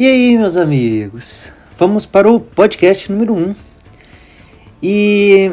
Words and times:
E 0.00 0.06
aí, 0.06 0.38
meus 0.38 0.56
amigos? 0.56 1.52
Vamos 1.76 2.06
para 2.06 2.26
o 2.26 2.40
podcast 2.40 3.12
número 3.12 3.34
1. 3.34 3.38
Um. 3.38 3.54
E, 4.82 5.52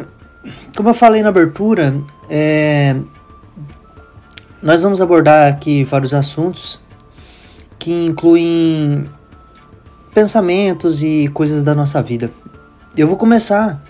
como 0.74 0.88
eu 0.88 0.94
falei 0.94 1.22
na 1.22 1.28
abertura, 1.28 1.94
é, 2.30 2.96
nós 4.62 4.80
vamos 4.80 5.02
abordar 5.02 5.52
aqui 5.52 5.84
vários 5.84 6.14
assuntos 6.14 6.80
que 7.78 7.92
incluem 8.06 9.04
pensamentos 10.14 11.02
e 11.02 11.28
coisas 11.34 11.62
da 11.62 11.74
nossa 11.74 12.02
vida. 12.02 12.30
Eu 12.96 13.06
vou 13.06 13.18
começar 13.18 13.84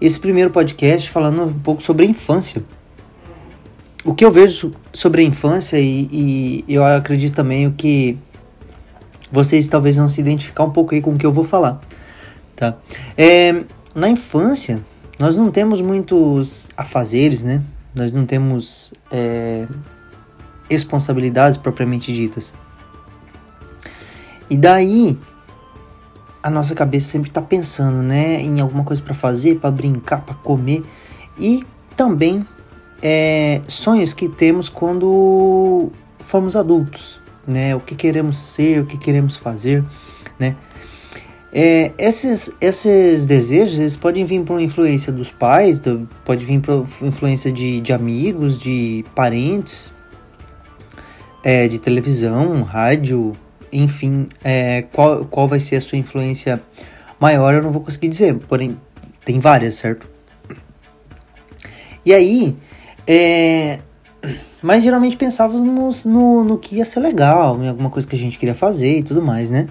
esse 0.00 0.18
primeiro 0.18 0.48
podcast 0.48 1.10
falando 1.10 1.42
um 1.42 1.58
pouco 1.58 1.82
sobre 1.82 2.06
a 2.06 2.08
infância. 2.08 2.64
O 4.02 4.14
que 4.14 4.24
eu 4.24 4.32
vejo 4.32 4.72
sobre 4.94 5.20
a 5.20 5.24
infância 5.26 5.78
e, 5.78 6.08
e 6.10 6.74
eu 6.74 6.82
acredito 6.86 7.34
também 7.34 7.66
o 7.66 7.72
que 7.72 8.18
vocês 9.34 9.66
talvez 9.66 9.96
vão 9.96 10.06
se 10.06 10.20
identificar 10.20 10.62
um 10.62 10.70
pouco 10.70 10.94
aí 10.94 11.00
com 11.00 11.12
o 11.12 11.18
que 11.18 11.26
eu 11.26 11.32
vou 11.32 11.44
falar, 11.44 11.80
tá? 12.54 12.76
É, 13.18 13.64
na 13.92 14.08
infância, 14.08 14.80
nós 15.18 15.36
não 15.36 15.50
temos 15.50 15.80
muitos 15.80 16.68
afazeres, 16.76 17.42
né? 17.42 17.60
Nós 17.92 18.12
não 18.12 18.24
temos 18.24 18.94
é, 19.10 19.66
responsabilidades 20.70 21.58
propriamente 21.58 22.12
ditas. 22.12 22.52
E 24.48 24.56
daí, 24.56 25.18
a 26.40 26.48
nossa 26.48 26.72
cabeça 26.74 27.08
sempre 27.08 27.30
está 27.30 27.42
pensando, 27.42 28.02
né, 28.02 28.40
em 28.40 28.60
alguma 28.60 28.84
coisa 28.84 29.02
para 29.02 29.14
fazer, 29.14 29.56
para 29.56 29.70
brincar, 29.70 30.20
para 30.20 30.34
comer 30.34 30.84
e 31.38 31.66
também 31.96 32.46
é, 33.02 33.62
sonhos 33.66 34.12
que 34.12 34.28
temos 34.28 34.68
quando 34.68 35.90
formos 36.18 36.54
adultos, 36.54 37.20
né? 37.46 37.74
O 37.74 37.80
que 37.80 37.94
queremos 37.94 38.36
ser, 38.36 38.80
o 38.80 38.86
que 38.86 38.98
queremos 38.98 39.36
fazer, 39.36 39.84
né? 40.38 40.56
É, 41.56 41.92
esses, 41.96 42.50
esses 42.60 43.26
desejos 43.26 43.78
eles 43.78 43.96
podem 43.96 44.24
vir 44.24 44.42
por 44.42 44.60
influência 44.60 45.12
dos 45.12 45.30
pais, 45.30 45.78
do, 45.78 46.08
pode 46.24 46.44
vir 46.44 46.60
por 46.60 46.84
influência 47.00 47.52
de, 47.52 47.80
de 47.80 47.92
amigos, 47.92 48.58
de 48.58 49.04
parentes, 49.14 49.94
é, 51.44 51.68
de 51.68 51.78
televisão, 51.78 52.62
rádio, 52.62 53.34
enfim, 53.72 54.28
é, 54.42 54.82
qual, 54.82 55.24
qual 55.26 55.46
vai 55.46 55.60
ser 55.60 55.76
a 55.76 55.80
sua 55.80 55.96
influência 55.96 56.60
maior 57.20 57.54
eu 57.54 57.62
não 57.62 57.70
vou 57.70 57.82
conseguir 57.82 58.08
dizer, 58.08 58.34
porém 58.48 58.76
tem 59.24 59.38
várias, 59.38 59.76
certo? 59.76 60.08
E 62.04 62.12
aí, 62.12 62.56
é, 63.06 63.78
mas 64.62 64.82
geralmente 64.82 65.16
pensávamos 65.16 66.04
no, 66.04 66.44
no 66.44 66.58
que 66.58 66.76
ia 66.76 66.84
ser 66.84 67.00
legal, 67.00 67.62
em 67.62 67.68
alguma 67.68 67.90
coisa 67.90 68.06
que 68.06 68.16
a 68.16 68.18
gente 68.18 68.38
queria 68.38 68.54
fazer 68.54 68.98
e 68.98 69.02
tudo 69.02 69.20
mais, 69.20 69.50
né? 69.50 69.66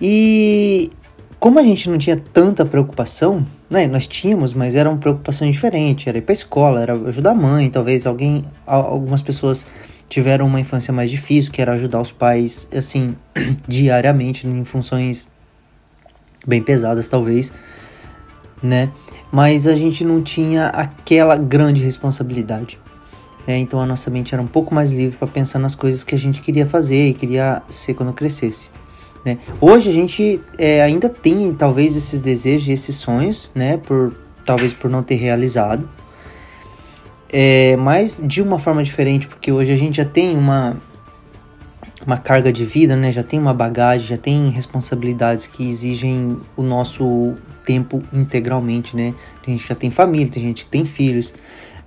E 0.00 0.90
como 1.38 1.58
a 1.58 1.62
gente 1.62 1.88
não 1.88 1.98
tinha 1.98 2.16
tanta 2.16 2.64
preocupação, 2.64 3.46
né? 3.68 3.86
Nós 3.86 4.06
tínhamos, 4.06 4.52
mas 4.52 4.74
eram 4.74 4.98
preocupações 4.98 5.52
diferentes. 5.52 6.06
Era 6.06 6.18
ir 6.18 6.22
pra 6.22 6.32
escola, 6.32 6.82
era 6.82 6.92
ajudar 6.92 7.30
a 7.30 7.34
mãe, 7.34 7.70
talvez 7.70 8.06
alguém, 8.06 8.44
algumas 8.66 9.22
pessoas 9.22 9.64
tiveram 10.08 10.46
uma 10.46 10.60
infância 10.60 10.92
mais 10.92 11.10
difícil, 11.10 11.52
que 11.52 11.62
era 11.62 11.72
ajudar 11.72 12.00
os 12.00 12.10
pais, 12.12 12.68
assim, 12.76 13.16
diariamente, 13.66 14.46
em 14.46 14.64
funções 14.64 15.28
bem 16.46 16.62
pesadas, 16.62 17.08
talvez, 17.08 17.52
né? 18.62 18.90
Mas 19.32 19.66
a 19.66 19.76
gente 19.76 20.04
não 20.04 20.22
tinha 20.22 20.66
aquela 20.66 21.36
grande 21.36 21.82
responsabilidade. 21.82 22.78
Né? 23.50 23.58
Então 23.58 23.80
a 23.80 23.86
nossa 23.86 24.08
mente 24.10 24.32
era 24.32 24.40
um 24.40 24.46
pouco 24.46 24.72
mais 24.72 24.92
livre 24.92 25.16
para 25.16 25.26
pensar 25.26 25.58
nas 25.58 25.74
coisas 25.74 26.04
que 26.04 26.14
a 26.14 26.18
gente 26.18 26.40
queria 26.40 26.66
fazer 26.66 27.08
e 27.08 27.14
queria 27.14 27.62
ser 27.68 27.94
quando 27.94 28.12
crescesse. 28.12 28.70
Né? 29.24 29.38
Hoje 29.60 29.90
a 29.90 29.92
gente 29.92 30.40
é, 30.56 30.80
ainda 30.80 31.08
tem 31.08 31.52
talvez 31.52 31.96
esses 31.96 32.22
desejos 32.22 32.68
e 32.68 32.72
esses 32.72 32.94
sonhos, 32.94 33.50
né? 33.52 33.76
Por 33.76 34.14
talvez 34.46 34.72
por 34.72 34.88
não 34.88 35.02
ter 35.02 35.16
realizado, 35.16 35.88
é, 37.28 37.76
mas 37.76 38.20
de 38.22 38.40
uma 38.40 38.58
forma 38.58 38.82
diferente, 38.82 39.26
porque 39.26 39.50
hoje 39.50 39.72
a 39.72 39.76
gente 39.76 39.96
já 39.96 40.04
tem 40.04 40.36
uma 40.36 40.76
uma 42.06 42.16
carga 42.16 42.52
de 42.52 42.64
vida, 42.64 42.96
né? 42.96 43.10
Já 43.12 43.22
tem 43.22 43.38
uma 43.38 43.52
bagagem, 43.52 44.06
já 44.06 44.16
tem 44.16 44.48
responsabilidades 44.48 45.48
que 45.48 45.68
exigem 45.68 46.38
o 46.56 46.62
nosso 46.62 47.34
tempo 47.66 48.00
integralmente, 48.12 48.96
né? 48.96 49.12
Gente 49.46 49.68
já 49.68 49.74
tem 49.74 49.90
família, 49.90 50.28
tem 50.28 50.42
gente 50.42 50.64
que 50.64 50.70
tem 50.70 50.84
filhos, 50.86 51.34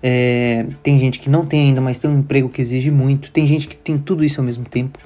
é, 0.05 0.65
tem 0.83 0.99
gente 0.99 1.17
que 1.17 1.29
não 1.29 1.45
tem 1.45 1.69
ainda, 1.69 1.79
mas 1.79 1.97
tem 1.97 2.09
um 2.09 2.19
emprego 2.19 2.49
que 2.49 2.61
exige 2.61 2.91
muito. 2.91 3.31
Tem 3.31 3.47
gente 3.47 3.69
que 3.69 3.75
tem 3.77 3.97
tudo 3.97 4.25
isso 4.25 4.41
ao 4.41 4.45
mesmo 4.45 4.65
tempo. 4.65 4.99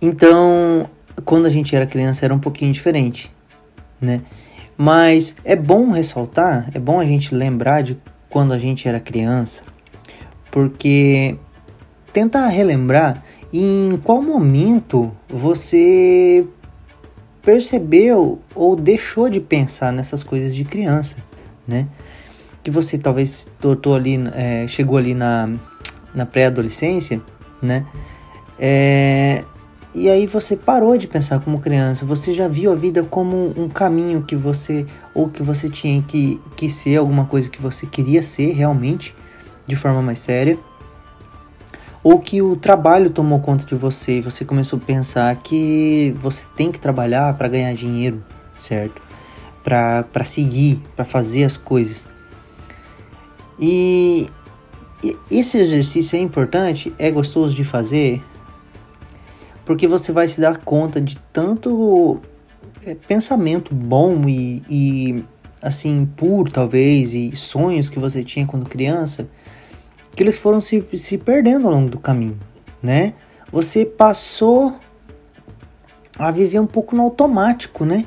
Então, 0.00 0.88
quando 1.26 1.44
a 1.44 1.50
gente 1.50 1.76
era 1.76 1.86
criança 1.86 2.24
era 2.24 2.34
um 2.34 2.38
pouquinho 2.38 2.72
diferente, 2.72 3.30
né? 4.00 4.22
Mas 4.78 5.36
é 5.44 5.54
bom 5.54 5.90
ressaltar, 5.90 6.70
é 6.74 6.78
bom 6.78 6.98
a 6.98 7.04
gente 7.04 7.34
lembrar 7.34 7.82
de 7.82 7.98
quando 8.30 8.52
a 8.52 8.58
gente 8.58 8.88
era 8.88 8.98
criança, 8.98 9.62
porque 10.50 11.36
tenta 12.12 12.46
relembrar 12.46 13.22
em 13.52 14.00
qual 14.02 14.22
momento 14.22 15.12
você 15.28 16.44
percebeu 17.42 18.40
ou 18.54 18.74
deixou 18.74 19.28
de 19.28 19.38
pensar 19.38 19.92
nessas 19.92 20.22
coisas 20.22 20.54
de 20.54 20.64
criança, 20.64 21.16
né? 21.68 21.86
Que 22.64 22.70
você 22.70 22.96
talvez 22.96 23.46
tô, 23.60 23.94
ali, 23.94 24.18
é, 24.34 24.66
chegou 24.66 24.96
ali 24.96 25.14
na, 25.14 25.50
na 26.14 26.24
pré-adolescência, 26.24 27.20
né? 27.60 27.84
É, 28.58 29.44
e 29.94 30.08
aí 30.08 30.26
você 30.26 30.56
parou 30.56 30.96
de 30.96 31.06
pensar 31.06 31.40
como 31.40 31.60
criança, 31.60 32.06
você 32.06 32.32
já 32.32 32.48
viu 32.48 32.72
a 32.72 32.74
vida 32.74 33.04
como 33.04 33.52
um 33.56 33.68
caminho 33.68 34.22
que 34.22 34.34
você, 34.34 34.86
ou 35.14 35.28
que 35.28 35.42
você 35.42 35.68
tinha 35.68 36.02
que, 36.02 36.40
que 36.56 36.70
ser 36.70 36.96
alguma 36.96 37.26
coisa 37.26 37.50
que 37.50 37.60
você 37.60 37.86
queria 37.86 38.22
ser 38.22 38.52
realmente, 38.52 39.14
de 39.66 39.76
forma 39.76 40.00
mais 40.00 40.18
séria, 40.18 40.58
ou 42.02 42.18
que 42.18 42.40
o 42.40 42.56
trabalho 42.56 43.10
tomou 43.10 43.40
conta 43.40 43.64
de 43.64 43.74
você 43.74 44.18
e 44.18 44.20
você 44.20 44.44
começou 44.44 44.78
a 44.78 44.86
pensar 44.86 45.36
que 45.36 46.14
você 46.20 46.44
tem 46.56 46.72
que 46.72 46.80
trabalhar 46.80 47.34
para 47.34 47.46
ganhar 47.46 47.72
dinheiro, 47.74 48.24
certo? 48.58 49.02
Para 49.62 50.24
seguir, 50.24 50.82
para 50.96 51.04
fazer 51.04 51.44
as 51.44 51.56
coisas. 51.56 52.13
E 53.58 54.30
esse 55.30 55.58
exercício 55.58 56.16
é 56.16 56.20
importante, 56.20 56.92
é 56.98 57.10
gostoso 57.10 57.54
de 57.54 57.64
fazer, 57.64 58.22
porque 59.64 59.86
você 59.86 60.12
vai 60.12 60.28
se 60.28 60.40
dar 60.40 60.58
conta 60.58 61.00
de 61.00 61.16
tanto 61.32 62.20
é, 62.84 62.94
pensamento 62.94 63.74
bom 63.74 64.28
e, 64.28 64.62
e, 64.68 65.24
assim 65.60 66.06
puro 66.16 66.50
talvez 66.50 67.14
e 67.14 67.34
sonhos 67.36 67.88
que 67.88 67.98
você 67.98 68.22
tinha 68.22 68.46
quando 68.46 68.68
criança 68.68 69.28
que 70.14 70.22
eles 70.22 70.38
foram 70.38 70.60
se, 70.60 70.84
se 70.96 71.18
perdendo 71.18 71.66
ao 71.66 71.74
longo 71.74 71.90
do 71.90 71.98
caminho, 71.98 72.38
né? 72.82 73.14
Você 73.50 73.84
passou 73.84 74.76
a 76.18 76.30
viver 76.30 76.60
um 76.60 76.66
pouco 76.66 76.94
no 76.94 77.02
automático, 77.02 77.84
né? 77.84 78.06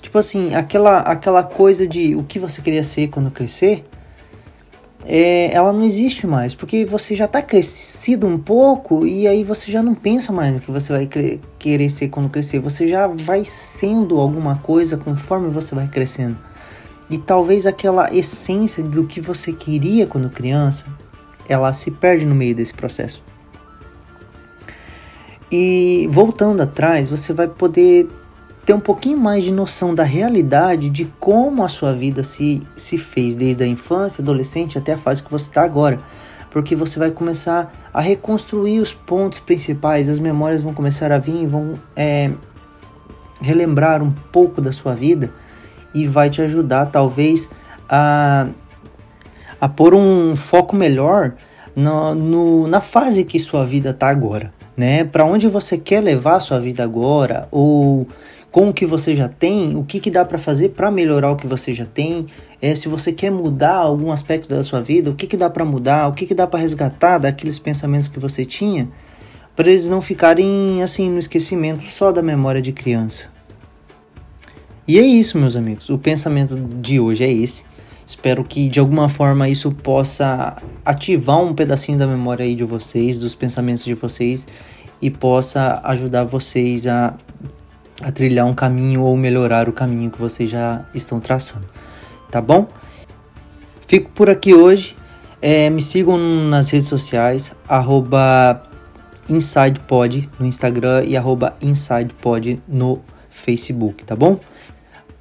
Tipo 0.00 0.18
assim, 0.18 0.54
aquela 0.54 0.98
aquela 0.98 1.42
coisa 1.42 1.86
de 1.86 2.14
o 2.14 2.22
que 2.22 2.38
você 2.38 2.60
queria 2.60 2.84
ser 2.84 3.08
quando 3.08 3.30
crescer, 3.30 3.84
é, 5.04 5.52
ela 5.54 5.72
não 5.72 5.82
existe 5.82 6.26
mais, 6.26 6.54
porque 6.54 6.84
você 6.84 7.14
já 7.14 7.24
está 7.26 7.40
crescido 7.40 8.26
um 8.26 8.38
pouco 8.38 9.06
e 9.06 9.26
aí 9.26 9.44
você 9.44 9.70
já 9.70 9.82
não 9.82 9.94
pensa 9.94 10.32
mais 10.32 10.52
no 10.52 10.60
que 10.60 10.70
você 10.70 10.92
vai 10.92 11.08
querer 11.58 11.90
ser 11.90 12.08
quando 12.08 12.28
crescer, 12.28 12.58
você 12.58 12.88
já 12.88 13.06
vai 13.06 13.44
sendo 13.44 14.18
alguma 14.18 14.56
coisa 14.56 14.96
conforme 14.96 15.48
você 15.50 15.74
vai 15.74 15.86
crescendo. 15.88 16.36
E 17.08 17.16
talvez 17.16 17.64
aquela 17.64 18.14
essência 18.14 18.82
do 18.82 19.06
que 19.06 19.20
você 19.20 19.52
queria 19.52 20.06
quando 20.06 20.28
criança, 20.28 20.84
ela 21.48 21.72
se 21.72 21.90
perde 21.90 22.26
no 22.26 22.34
meio 22.34 22.54
desse 22.54 22.74
processo. 22.74 23.22
E 25.50 26.06
voltando 26.10 26.60
atrás, 26.60 27.08
você 27.08 27.32
vai 27.32 27.48
poder 27.48 28.06
ter 28.68 28.74
um 28.74 28.80
pouquinho 28.80 29.16
mais 29.16 29.44
de 29.44 29.50
noção 29.50 29.94
da 29.94 30.02
realidade 30.02 30.90
de 30.90 31.06
como 31.18 31.64
a 31.64 31.68
sua 31.68 31.94
vida 31.94 32.22
se, 32.22 32.62
se 32.76 32.98
fez 32.98 33.34
desde 33.34 33.64
a 33.64 33.66
infância, 33.66 34.20
adolescente 34.20 34.76
até 34.76 34.92
a 34.92 34.98
fase 34.98 35.22
que 35.22 35.30
você 35.30 35.46
está 35.46 35.62
agora. 35.62 35.98
Porque 36.50 36.76
você 36.76 36.98
vai 36.98 37.10
começar 37.10 37.72
a 37.94 38.02
reconstruir 38.02 38.80
os 38.80 38.92
pontos 38.92 39.38
principais, 39.38 40.06
as 40.06 40.18
memórias 40.18 40.60
vão 40.60 40.74
começar 40.74 41.10
a 41.10 41.16
vir, 41.16 41.46
vão 41.46 41.76
é, 41.96 42.30
relembrar 43.40 44.02
um 44.02 44.12
pouco 44.30 44.60
da 44.60 44.70
sua 44.70 44.94
vida 44.94 45.32
e 45.94 46.06
vai 46.06 46.28
te 46.28 46.42
ajudar 46.42 46.90
talvez 46.92 47.48
a, 47.88 48.48
a 49.58 49.66
pôr 49.66 49.94
um 49.94 50.36
foco 50.36 50.76
melhor 50.76 51.32
no, 51.74 52.14
no, 52.14 52.68
na 52.68 52.82
fase 52.82 53.24
que 53.24 53.40
sua 53.40 53.64
vida 53.64 53.90
está 53.90 54.10
agora, 54.10 54.52
né? 54.76 55.04
Para 55.04 55.24
onde 55.24 55.48
você 55.48 55.78
quer 55.78 56.02
levar 56.02 56.38
sua 56.40 56.60
vida 56.60 56.84
agora 56.84 57.48
ou 57.50 58.06
com 58.50 58.70
o 58.70 58.72
que 58.72 58.86
você 58.86 59.14
já 59.14 59.28
tem, 59.28 59.76
o 59.76 59.84
que, 59.84 60.00
que 60.00 60.10
dá 60.10 60.24
para 60.24 60.38
fazer 60.38 60.70
para 60.70 60.90
melhorar 60.90 61.30
o 61.30 61.36
que 61.36 61.46
você 61.46 61.74
já 61.74 61.84
tem, 61.84 62.26
é, 62.60 62.74
se 62.74 62.88
você 62.88 63.12
quer 63.12 63.30
mudar 63.30 63.74
algum 63.74 64.10
aspecto 64.10 64.48
da 64.48 64.62
sua 64.64 64.80
vida, 64.80 65.10
o 65.10 65.14
que, 65.14 65.26
que 65.26 65.36
dá 65.36 65.50
para 65.50 65.64
mudar, 65.64 66.08
o 66.08 66.12
que, 66.12 66.26
que 66.26 66.34
dá 66.34 66.46
para 66.46 66.60
resgatar 66.60 67.18
daqueles 67.18 67.58
pensamentos 67.58 68.08
que 68.08 68.18
você 68.18 68.44
tinha, 68.44 68.88
para 69.54 69.70
eles 69.70 69.86
não 69.86 70.00
ficarem 70.00 70.82
assim 70.82 71.10
no 71.10 71.18
esquecimento 71.18 71.82
só 71.84 72.10
da 72.10 72.22
memória 72.22 72.62
de 72.62 72.72
criança. 72.72 73.28
E 74.86 74.98
é 74.98 75.02
isso, 75.02 75.36
meus 75.36 75.54
amigos. 75.54 75.90
O 75.90 75.98
pensamento 75.98 76.56
de 76.56 76.98
hoje 76.98 77.24
é 77.24 77.30
esse. 77.30 77.64
Espero 78.06 78.42
que 78.42 78.70
de 78.70 78.80
alguma 78.80 79.06
forma 79.08 79.46
isso 79.48 79.70
possa 79.70 80.62
ativar 80.82 81.42
um 81.42 81.52
pedacinho 81.54 81.98
da 81.98 82.06
memória 82.06 82.42
aí 82.42 82.54
de 82.54 82.64
vocês, 82.64 83.18
dos 83.18 83.34
pensamentos 83.34 83.84
de 83.84 83.92
vocês 83.92 84.48
e 85.00 85.10
possa 85.10 85.80
ajudar 85.84 86.24
vocês 86.24 86.86
a, 86.86 87.14
a 88.02 88.12
trilhar 88.12 88.46
um 88.46 88.54
caminho 88.54 89.02
ou 89.02 89.16
melhorar 89.16 89.68
o 89.68 89.72
caminho 89.72 90.10
que 90.10 90.18
vocês 90.18 90.48
já 90.50 90.84
estão 90.94 91.20
traçando. 91.20 91.66
Tá 92.30 92.40
bom? 92.40 92.68
Fico 93.86 94.10
por 94.10 94.28
aqui 94.30 94.54
hoje. 94.54 94.96
É, 95.40 95.70
me 95.70 95.80
sigam 95.80 96.18
nas 96.18 96.70
redes 96.70 96.88
sociais, 96.88 97.52
arroba 97.68 98.62
InsidePod 99.28 100.28
no 100.38 100.46
Instagram 100.46 101.04
e 101.04 101.16
arroba 101.16 101.56
InsidePod 101.62 102.60
no 102.66 103.00
Facebook, 103.30 104.04
tá 104.04 104.16
bom? 104.16 104.40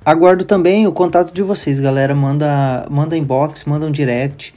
Aguardo 0.04 0.46
também 0.46 0.88
o 0.88 0.92
contato 0.92 1.34
de 1.34 1.44
vocês, 1.44 1.80
galera. 1.80 2.16
Manda, 2.16 2.88
manda 2.90 3.18
inbox, 3.18 3.66
manda 3.66 3.86
um 3.86 3.92
direct, 3.92 4.56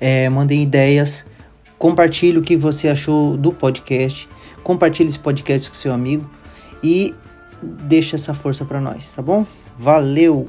é, 0.00 0.28
mandem 0.28 0.62
ideias, 0.62 1.26
compartilhe 1.78 2.38
o 2.38 2.42
que 2.42 2.56
você 2.56 2.88
achou 2.88 3.36
do 3.36 3.52
podcast, 3.52 4.28
compartilhe 4.62 5.08
esse 5.08 5.18
podcast 5.18 5.68
com 5.68 5.74
seu 5.74 5.92
amigo 5.92 6.30
e 6.82 7.14
deixa 7.62 8.16
essa 8.16 8.34
força 8.34 8.64
para 8.64 8.80
nós, 8.80 9.12
tá 9.14 9.22
bom? 9.22 9.46
Valeu! 9.78 10.48